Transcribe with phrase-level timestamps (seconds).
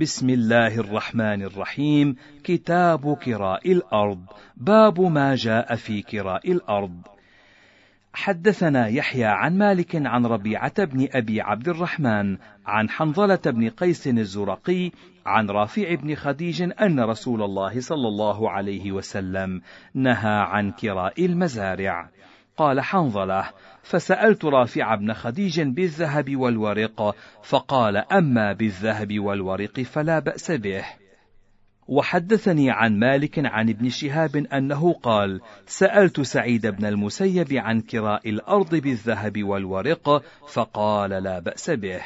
[0.00, 2.16] بسم الله الرحمن الرحيم.
[2.44, 4.20] كتاب كراء الأرض.
[4.56, 7.00] باب ما جاء في كراء الأرض.
[8.12, 12.36] حدثنا يحيى عن مالك عن ربيعة بن أبي عبد الرحمن
[12.66, 14.90] عن حنظلة بن قيس الزرقي
[15.26, 19.60] عن رافع بن خديج أن رسول الله صلى الله عليه وسلم
[19.94, 22.10] نهى عن كراء المزارع.
[22.56, 23.50] قال حنظلة
[23.82, 30.84] فسألت رافع بن خديج بالذهب والورق فقال أما بالذهب والورق فلا بأس به.
[31.88, 38.74] وحدثني عن مالك عن ابن شهاب أنه قال سألت سعيد بن المسيب عن كراء الأرض
[38.74, 42.02] بالذهب والورق فقال لا بأس به.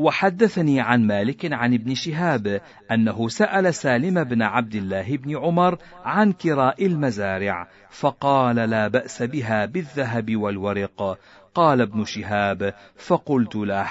[0.00, 2.60] وحدثني عن مالك عن ابن شهاب
[2.90, 9.66] أنه سأل سالم بن عبد الله بن عمر عن كراء المزارع فقال لا بأس بها
[9.66, 11.18] بالذهب والورق.
[11.54, 13.86] قال ابن شهاب فقلت له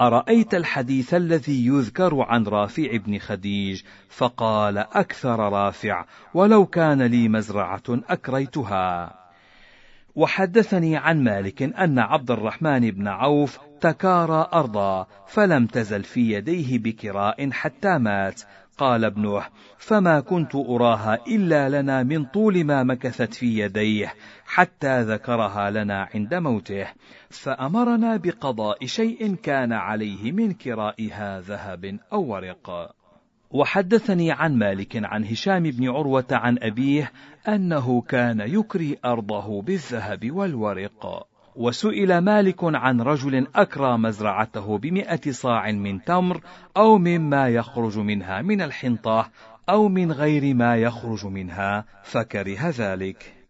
[0.00, 7.82] أرأيت الحديث الذي يذكر عن رافع بن خديج؟ فقال أكثر رافع ولو كان لي مزرعة
[7.88, 9.14] أكريتها.
[10.14, 17.50] وحدثني عن مالك أن عبد الرحمن بن عوف تكارى أرضا فلم تزل في يديه بكراء
[17.50, 18.42] حتى مات.
[18.78, 19.42] قال ابنه
[19.78, 24.14] فما كنت أراها إلا لنا من طول ما مكثت في يديه
[24.46, 26.86] حتى ذكرها لنا عند موته.
[27.30, 32.94] فأمرنا بقضاء شيء كان عليه من كرائها ذهب أو ورق.
[33.50, 37.12] وحدثني عن مالك عن هشام بن عروة عن أبيه
[37.48, 41.33] أنه كان يكري أرضه بالذهب والورق.
[41.56, 46.40] وسئل مالك عن رجل أكرى مزرعته بمئة صاع من تمر
[46.76, 49.30] أو مما يخرج منها من الحنطة
[49.68, 53.43] أو من غير ما يخرج منها فكره ذلك.